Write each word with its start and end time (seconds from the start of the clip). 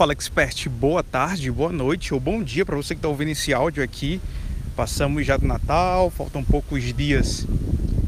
Fala 0.00 0.14
Expert, 0.14 0.66
boa 0.70 1.02
tarde, 1.02 1.50
boa 1.50 1.70
noite 1.70 2.14
ou 2.14 2.18
bom 2.18 2.42
dia 2.42 2.64
para 2.64 2.74
você 2.74 2.94
que 2.94 3.00
está 3.00 3.08
ouvindo 3.08 3.32
esse 3.32 3.52
áudio 3.52 3.84
aqui. 3.84 4.18
Passamos 4.74 5.26
já 5.26 5.36
do 5.36 5.46
Natal, 5.46 6.08
faltam 6.08 6.42
poucos 6.42 6.84
dias 6.94 7.46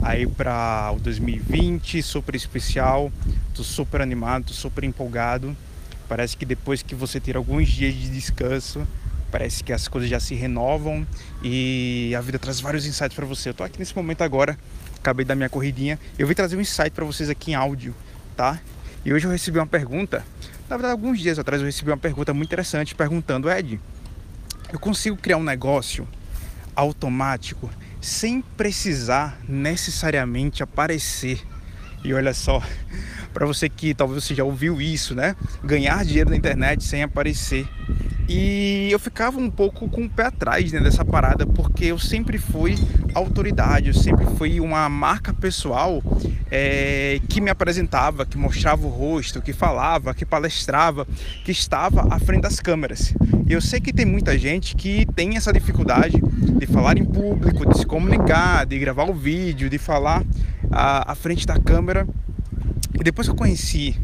aí 0.00 0.24
para 0.24 0.92
o 0.94 1.00
2020, 1.00 2.00
super 2.00 2.36
especial. 2.36 3.10
Tô 3.52 3.64
super 3.64 4.00
animado, 4.00 4.44
tô 4.44 4.52
super 4.52 4.84
empolgado. 4.84 5.56
Parece 6.08 6.36
que 6.36 6.46
depois 6.46 6.80
que 6.80 6.94
você 6.94 7.18
ter 7.18 7.36
alguns 7.36 7.68
dias 7.68 7.92
de 7.92 8.08
descanso, 8.08 8.86
parece 9.32 9.64
que 9.64 9.72
as 9.72 9.88
coisas 9.88 10.08
já 10.08 10.20
se 10.20 10.36
renovam 10.36 11.04
e 11.42 12.14
a 12.16 12.20
vida 12.20 12.38
traz 12.38 12.60
vários 12.60 12.86
insights 12.86 13.16
para 13.16 13.26
você. 13.26 13.48
Eu 13.48 13.54
tô 13.54 13.64
aqui 13.64 13.80
nesse 13.80 13.96
momento 13.96 14.22
agora, 14.22 14.56
acabei 14.96 15.24
da 15.24 15.34
minha 15.34 15.48
corridinha. 15.48 15.98
Eu 16.16 16.28
vim 16.28 16.34
trazer 16.34 16.56
um 16.56 16.60
insight 16.60 16.92
para 16.92 17.04
vocês 17.04 17.28
aqui 17.28 17.50
em 17.50 17.54
áudio, 17.56 17.96
tá? 18.36 18.60
E 19.04 19.12
hoje 19.12 19.26
eu 19.26 19.30
recebi 19.32 19.58
uma 19.58 19.66
pergunta 19.66 20.24
na 20.70 20.76
verdade, 20.76 20.92
alguns 20.92 21.18
dias 21.18 21.36
atrás 21.36 21.60
eu 21.60 21.66
recebi 21.66 21.90
uma 21.90 21.96
pergunta 21.96 22.32
muito 22.32 22.48
interessante 22.48 22.94
perguntando, 22.94 23.50
Ed, 23.50 23.80
eu 24.72 24.78
consigo 24.78 25.16
criar 25.16 25.36
um 25.36 25.42
negócio 25.42 26.06
automático 26.76 27.68
sem 28.00 28.40
precisar 28.40 29.36
necessariamente 29.48 30.62
aparecer. 30.62 31.44
E 32.04 32.14
olha 32.14 32.32
só, 32.32 32.62
para 33.34 33.44
você 33.44 33.68
que 33.68 33.92
talvez 33.92 34.22
você 34.22 34.32
já 34.32 34.44
ouviu 34.44 34.80
isso, 34.80 35.12
né? 35.12 35.34
Ganhar 35.62 36.04
dinheiro 36.04 36.30
na 36.30 36.36
internet 36.36 36.84
sem 36.84 37.02
aparecer. 37.02 37.68
E 38.32 38.92
eu 38.92 38.98
ficava 39.00 39.40
um 39.40 39.50
pouco 39.50 39.88
com 39.88 40.04
o 40.04 40.08
pé 40.08 40.26
atrás 40.26 40.70
né, 40.70 40.78
dessa 40.78 41.04
parada, 41.04 41.44
porque 41.44 41.86
eu 41.86 41.98
sempre 41.98 42.38
fui 42.38 42.76
autoridade, 43.12 43.88
eu 43.88 43.94
sempre 43.94 44.24
fui 44.36 44.60
uma 44.60 44.88
marca 44.88 45.34
pessoal 45.34 46.00
é, 46.48 47.20
que 47.28 47.40
me 47.40 47.50
apresentava, 47.50 48.24
que 48.24 48.38
mostrava 48.38 48.86
o 48.86 48.88
rosto, 48.88 49.42
que 49.42 49.52
falava, 49.52 50.14
que 50.14 50.24
palestrava, 50.24 51.08
que 51.44 51.50
estava 51.50 52.06
à 52.08 52.20
frente 52.20 52.42
das 52.42 52.60
câmeras. 52.60 53.12
Eu 53.48 53.60
sei 53.60 53.80
que 53.80 53.92
tem 53.92 54.06
muita 54.06 54.38
gente 54.38 54.76
que 54.76 55.04
tem 55.16 55.36
essa 55.36 55.52
dificuldade 55.52 56.22
de 56.22 56.66
falar 56.68 56.98
em 56.98 57.04
público, 57.04 57.68
de 57.68 57.78
se 57.78 57.84
comunicar, 57.84 58.64
de 58.64 58.78
gravar 58.78 59.10
o 59.10 59.12
vídeo, 59.12 59.68
de 59.68 59.76
falar 59.76 60.22
à, 60.70 61.10
à 61.10 61.14
frente 61.16 61.44
da 61.44 61.58
câmera. 61.58 62.06
E 62.94 63.02
depois 63.02 63.26
que 63.26 63.32
eu 63.32 63.36
conheci 63.36 63.98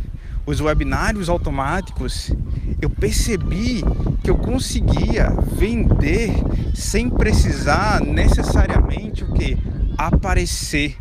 os 0.44 0.61
webinários 0.61 1.28
automáticos, 1.28 2.33
eu 2.80 2.91
percebi 2.91 3.82
que 4.22 4.30
eu 4.30 4.36
conseguia 4.36 5.30
vender 5.52 6.30
sem 6.74 7.08
precisar 7.08 8.00
necessariamente 8.00 9.24
o 9.24 9.33
que 9.33 9.56
aparecer, 9.96 10.96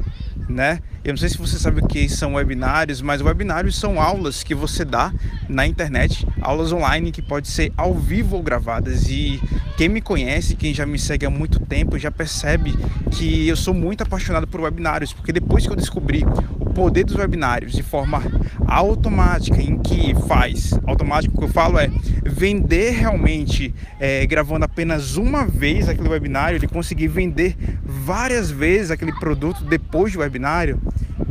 né? 0.48 0.80
Eu 1.06 1.12
não 1.12 1.18
sei 1.18 1.30
se 1.30 1.38
você 1.38 1.60
sabe 1.60 1.82
o 1.82 1.88
que 1.88 2.10
são 2.10 2.34
webinários, 2.34 3.00
mas 3.00 3.22
webinários 3.22 3.76
são 3.76 4.02
aulas 4.02 4.42
que 4.42 4.56
você 4.56 4.84
dá 4.84 5.14
na 5.48 5.68
internet, 5.68 6.26
aulas 6.42 6.72
online 6.72 7.12
que 7.12 7.22
pode 7.22 7.48
ser 7.48 7.72
ao 7.78 7.94
vivo 7.94 8.38
ou 8.38 8.42
gravadas. 8.42 9.08
E 9.08 9.40
quem 9.78 9.88
me 9.88 10.02
conhece, 10.02 10.56
quem 10.56 10.74
já 10.74 10.84
me 10.84 10.98
segue 10.98 11.24
há 11.24 11.30
muito 11.30 11.60
tempo, 11.60 12.00
já 12.00 12.10
percebe 12.10 12.74
que 13.12 13.48
eu 13.48 13.56
sou 13.56 13.72
muito 13.72 14.02
apaixonado 14.02 14.48
por 14.48 14.62
webinários, 14.62 15.14
porque 15.14 15.32
depois 15.32 15.68
que 15.68 15.72
eu 15.72 15.76
descobri 15.76 16.26
o 16.60 16.66
poder 16.72 17.04
dos 17.04 17.16
webinários 17.16 17.74
de 17.74 17.84
forma 17.84 18.24
automática, 18.66 19.62
em 19.62 19.78
que 19.78 20.16
faz, 20.28 20.74
automático 20.88 21.38
que 21.38 21.44
eu 21.44 21.50
falo 21.50 21.78
é 21.78 21.88
vender 22.24 22.92
realmente, 22.94 23.76
é, 24.00 24.26
gravando 24.26 24.66
apenas 24.66 25.18
uma 25.18 25.46
vez 25.46 25.88
aquele 25.88 26.10
webinário, 26.10 26.58
ele 26.58 26.68
conseguir 26.68 27.10
vender 27.10 27.56
várias 27.84 28.50
vezes 28.50 28.90
aquele 28.90 29.14
produto 29.14 29.64
depois 29.64 30.12
do 30.14 30.20
webinário, 30.20 30.82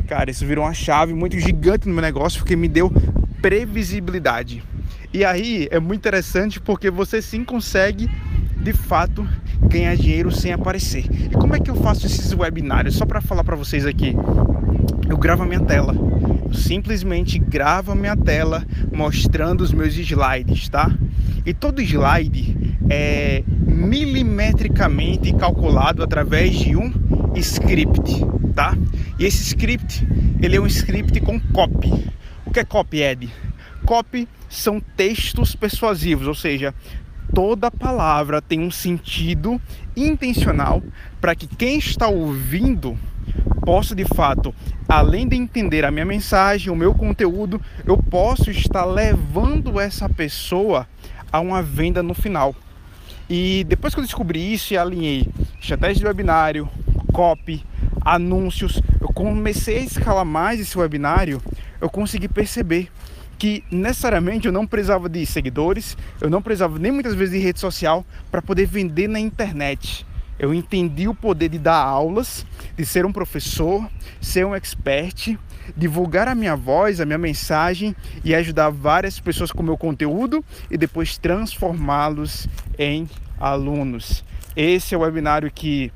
Cara, 0.06 0.30
isso 0.30 0.46
virou 0.46 0.64
uma 0.64 0.74
chave 0.74 1.14
muito 1.14 1.38
gigante 1.38 1.88
no 1.88 1.94
meu 1.94 2.02
negócio 2.02 2.38
porque 2.38 2.56
me 2.56 2.68
deu 2.68 2.92
previsibilidade. 3.40 4.62
E 5.12 5.24
aí 5.24 5.68
é 5.70 5.78
muito 5.78 6.00
interessante 6.00 6.60
porque 6.60 6.90
você 6.90 7.22
sim 7.22 7.44
consegue 7.44 8.10
de 8.56 8.72
fato 8.72 9.26
ganhar 9.68 9.94
dinheiro 9.96 10.30
sem 10.30 10.52
aparecer. 10.52 11.04
E 11.06 11.30
como 11.30 11.54
é 11.54 11.60
que 11.60 11.70
eu 11.70 11.76
faço 11.76 12.06
esses 12.06 12.32
webinários? 12.32 12.96
Só 12.96 13.06
para 13.06 13.20
falar 13.20 13.44
para 13.44 13.56
vocês 13.56 13.86
aqui. 13.86 14.14
Eu 15.08 15.16
gravo 15.16 15.42
a 15.42 15.46
minha 15.46 15.60
tela. 15.60 15.94
Eu 16.46 16.54
simplesmente 16.54 17.38
gravo 17.38 17.92
a 17.92 17.94
minha 17.94 18.16
tela 18.16 18.64
mostrando 18.92 19.60
os 19.60 19.72
meus 19.72 19.96
slides, 19.96 20.68
tá? 20.68 20.90
E 21.44 21.52
todo 21.52 21.82
slide 21.82 22.63
é 22.88 23.42
milimetricamente 23.48 25.32
calculado 25.34 26.02
através 26.02 26.54
de 26.54 26.76
um 26.76 26.92
script, 27.36 28.24
tá? 28.54 28.76
E 29.18 29.24
esse 29.24 29.42
script, 29.42 30.06
ele 30.40 30.56
é 30.56 30.60
um 30.60 30.66
script 30.66 31.20
com 31.20 31.40
copy. 31.40 32.08
O 32.46 32.50
que 32.50 32.60
é 32.60 32.64
copy, 32.64 33.02
Ed? 33.02 33.30
Copy 33.84 34.28
são 34.48 34.80
textos 34.80 35.54
persuasivos, 35.54 36.26
ou 36.26 36.34
seja, 36.34 36.74
toda 37.34 37.70
palavra 37.70 38.40
tem 38.40 38.60
um 38.60 38.70
sentido 38.70 39.60
intencional 39.96 40.82
para 41.20 41.34
que 41.34 41.46
quem 41.46 41.78
está 41.78 42.08
ouvindo 42.08 42.96
possa 43.64 43.94
de 43.94 44.04
fato, 44.04 44.54
além 44.88 45.26
de 45.26 45.36
entender 45.36 45.84
a 45.84 45.90
minha 45.90 46.04
mensagem, 46.04 46.70
o 46.70 46.76
meu 46.76 46.94
conteúdo, 46.94 47.60
eu 47.84 47.96
posso 47.96 48.50
estar 48.50 48.84
levando 48.84 49.80
essa 49.80 50.08
pessoa 50.08 50.86
a 51.32 51.40
uma 51.40 51.62
venda 51.62 52.02
no 52.02 52.14
final. 52.14 52.54
E 53.28 53.64
depois 53.64 53.94
que 53.94 54.00
eu 54.00 54.04
descobri 54.04 54.52
isso 54.52 54.74
e 54.74 54.76
alinhei 54.76 55.26
estratégia 55.60 56.00
de 56.00 56.06
webinário, 56.06 56.68
copy, 57.12 57.64
anúncios, 58.04 58.82
eu 59.00 59.08
comecei 59.08 59.78
a 59.78 59.82
escalar 59.82 60.24
mais 60.24 60.60
esse 60.60 60.76
webinário, 60.76 61.40
eu 61.80 61.88
consegui 61.88 62.28
perceber 62.28 62.90
que 63.38 63.64
necessariamente 63.70 64.46
eu 64.46 64.52
não 64.52 64.66
precisava 64.66 65.08
de 65.08 65.24
seguidores, 65.24 65.96
eu 66.20 66.28
não 66.28 66.42
precisava 66.42 66.78
nem 66.78 66.92
muitas 66.92 67.14
vezes 67.14 67.34
de 67.34 67.40
rede 67.40 67.60
social 67.60 68.04
para 68.30 68.42
poder 68.42 68.66
vender 68.66 69.08
na 69.08 69.18
internet. 69.18 70.06
Eu 70.38 70.52
entendi 70.52 71.06
o 71.06 71.14
poder 71.14 71.48
de 71.48 71.58
dar 71.58 71.76
aulas, 71.76 72.44
de 72.76 72.84
ser 72.84 73.06
um 73.06 73.12
professor, 73.12 73.88
ser 74.20 74.44
um 74.44 74.54
expert, 74.54 75.36
divulgar 75.76 76.28
a 76.28 76.34
minha 76.34 76.56
voz, 76.56 77.00
a 77.00 77.06
minha 77.06 77.18
mensagem 77.18 77.94
e 78.24 78.34
ajudar 78.34 78.70
várias 78.70 79.20
pessoas 79.20 79.52
com 79.52 79.62
o 79.62 79.64
meu 79.64 79.76
conteúdo 79.76 80.44
e 80.70 80.76
depois 80.76 81.16
transformá-los 81.16 82.48
em 82.78 83.08
alunos. 83.38 84.24
Esse 84.56 84.94
é 84.94 84.98
o 84.98 85.00
webinário 85.00 85.50
que 85.50 85.92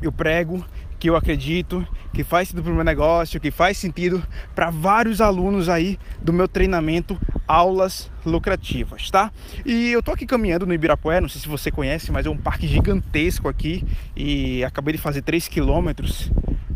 eu 0.00 0.12
prego, 0.12 0.64
que 0.98 1.10
eu 1.10 1.16
acredito, 1.16 1.86
que 2.12 2.24
faz 2.24 2.48
sentido 2.48 2.64
para 2.64 2.72
o 2.72 2.74
meu 2.74 2.84
negócio, 2.84 3.40
que 3.40 3.50
faz 3.50 3.76
sentido 3.76 4.22
para 4.54 4.70
vários 4.70 5.20
alunos 5.20 5.68
aí 5.68 5.98
do 6.22 6.32
meu 6.32 6.48
treinamento 6.48 7.18
Aulas 7.46 8.10
Lucrativas, 8.24 9.10
tá? 9.10 9.30
E 9.64 9.92
eu 9.92 10.02
tô 10.02 10.12
aqui 10.12 10.26
caminhando 10.26 10.66
no 10.66 10.74
Ibirapué, 10.74 11.20
não 11.20 11.28
sei 11.28 11.40
se 11.40 11.48
você 11.48 11.70
conhece, 11.70 12.10
mas 12.10 12.26
é 12.26 12.30
um 12.30 12.36
parque 12.36 12.66
gigantesco 12.66 13.48
aqui 13.48 13.84
e 14.16 14.64
acabei 14.64 14.92
de 14.92 15.00
fazer 15.00 15.22
3 15.22 15.48
quilômetros 15.48 16.30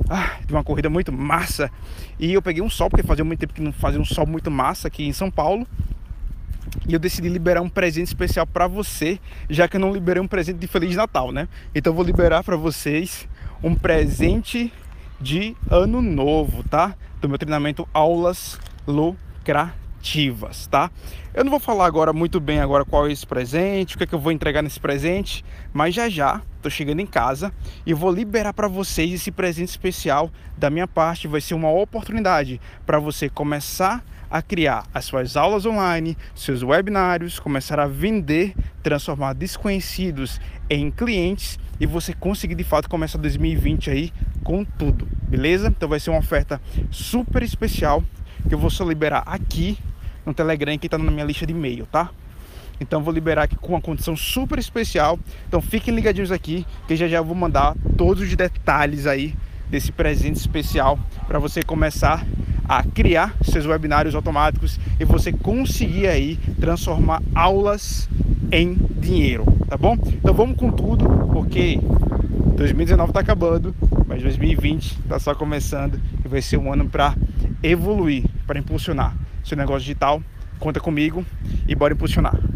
ah, 0.08 0.38
de 0.47 0.53
uma 0.53 0.64
corrida 0.64 0.88
muito 0.88 1.12
massa. 1.12 1.70
E 2.19 2.32
eu 2.32 2.42
peguei 2.42 2.62
um 2.62 2.70
sol, 2.70 2.88
porque 2.88 3.06
fazia 3.06 3.25
muito 3.25 3.41
tempo 3.41 3.54
que 3.54 3.62
não 3.62 3.72
fazia 3.72 4.00
um 4.00 4.04
sol 4.04 4.26
muito 4.26 4.50
massa 4.50 4.88
aqui 4.88 5.04
em 5.04 5.12
São 5.12 5.31
Paulo 5.31 5.66
e 6.87 6.92
eu 6.92 6.98
decidi 6.98 7.28
liberar 7.28 7.62
um 7.62 7.69
presente 7.69 8.06
especial 8.06 8.47
para 8.47 8.66
você, 8.66 9.19
já 9.48 9.66
que 9.66 9.76
eu 9.76 9.81
não 9.81 9.92
liberei 9.92 10.22
um 10.22 10.28
presente 10.28 10.58
de 10.58 10.66
Feliz 10.66 10.94
Natal, 10.94 11.32
né? 11.32 11.48
Então 11.75 11.92
eu 11.92 11.97
vou 11.97 12.04
liberar 12.04 12.44
para 12.44 12.56
vocês 12.56 13.28
um 13.62 13.75
presente 13.75 14.72
de 15.20 15.56
ano 15.70 16.00
novo, 16.00 16.62
tá? 16.69 16.94
Do 17.20 17.28
meu 17.28 17.38
treinamento 17.38 17.88
Aulas 17.92 18.58
Lucrativas, 18.87 19.79
tá? 20.71 20.91
Eu 21.33 21.44
não 21.44 21.50
vou 21.50 21.61
falar 21.61 21.87
agora 21.87 22.12
muito 22.12 22.41
bem 22.41 22.61
agora 22.61 22.84
qual 22.84 23.06
é 23.06 23.12
esse 23.12 23.27
presente, 23.27 23.94
o 23.94 23.99
que 23.99 24.05
é 24.05 24.06
que 24.06 24.15
eu 24.15 24.19
vou 24.19 24.33
entregar 24.33 24.62
nesse 24.62 24.81
presente, 24.81 25.44
mas 25.72 25.94
já 25.94 26.09
já 26.09 26.43
tô 26.61 26.69
chegando 26.69 27.00
em 27.00 27.06
casa 27.06 27.53
e 27.87 27.94
vou 27.94 28.11
liberar 28.11 28.53
para 28.53 28.66
vocês 28.66 29.12
esse 29.12 29.31
presente 29.31 29.69
especial 29.69 30.31
da 30.56 30.71
minha 30.71 30.88
parte, 30.88 31.28
vai 31.28 31.41
ser 31.41 31.55
uma 31.55 31.71
oportunidade 31.71 32.61
para 32.84 32.99
você 32.99 33.28
começar 33.28 34.05
a 34.31 34.41
criar 34.41 34.87
as 34.94 35.05
suas 35.05 35.37
aulas 35.37 35.66
online, 35.66 36.17
seus 36.34 36.62
webinários, 36.62 37.41
começar 37.41 37.81
a 37.81 37.87
vender, 37.87 38.55
transformar 38.82 39.32
desconhecidos 39.32 40.41
em 40.69 40.91
clientes 40.91 41.58
e 41.81 41.87
você 41.87 42.12
conseguir 42.14 42.55
de 42.55 42.62
fato 42.62 42.88
começar 42.88 43.19
2020 43.19 43.91
aí 43.91 44.12
com 44.44 44.64
tudo, 44.64 45.08
beleza? 45.29 45.69
Então 45.69 45.88
vai 45.88 45.99
ser 45.99 46.11
uma 46.11 46.20
oferta 46.20 46.61
super 46.91 47.43
especial 47.43 48.05
que 48.49 48.55
eu 48.55 48.58
vou 48.58 48.70
só 48.70 48.85
liberar 48.85 49.23
aqui 49.26 49.76
no 50.25 50.34
Telegram 50.34 50.76
que 50.78 50.87
está 50.87 50.99
na 50.99 51.11
minha 51.11 51.25
lista 51.25 51.46
de 51.46 51.52
e-mail, 51.52 51.87
tá? 51.87 52.11
Então 52.81 53.02
vou 53.02 53.12
liberar 53.12 53.43
aqui 53.43 53.56
com 53.56 53.75
uma 53.75 53.81
condição 53.81 54.17
super 54.17 54.58
especial. 54.58 55.19
Então 55.46 55.61
fiquem 55.61 55.94
ligadinhos 55.94 56.32
aqui 56.32 56.67
que 56.88 56.96
já 56.96 57.06
já 57.06 57.20
vou 57.20 57.34
mandar 57.34 57.76
todos 57.96 58.22
os 58.22 58.34
detalhes 58.34 59.06
aí 59.06 59.34
desse 59.69 59.93
presente 59.93 60.37
especial 60.37 60.99
para 61.28 61.38
você 61.38 61.62
começar 61.62 62.26
a 62.67 62.82
criar 62.82 63.34
seus 63.43 63.67
webinários 63.67 64.14
automáticos 64.14 64.81
e 64.99 65.05
você 65.05 65.32
conseguir 65.32 66.06
aí 66.06 66.37
transformar 66.61 67.22
aulas 67.34 68.08
em 68.50 68.75
dinheiro, 68.99 69.44
tá 69.69 69.76
bom? 69.76 69.96
Então 70.06 70.32
vamos 70.32 70.56
com 70.56 70.70
tudo, 70.70 71.08
porque 71.32 71.78
2019 72.56 73.11
está 73.11 73.20
acabando, 73.20 73.75
mas 74.06 74.22
2020 74.22 75.00
está 75.00 75.19
só 75.19 75.34
começando 75.34 76.00
e 76.25 76.28
vai 76.28 76.43
ser 76.43 76.56
um 76.56 76.72
ano 76.72 76.88
para 76.88 77.14
evoluir, 77.62 78.25
para 78.46 78.58
impulsionar 78.58 79.17
seu 79.44 79.56
negócio 79.56 79.81
digital 79.81 80.22
conta 80.58 80.81
comigo 80.81 81.25
e 81.66 81.75
bora 81.75 81.94
impulsionar. 81.94 82.50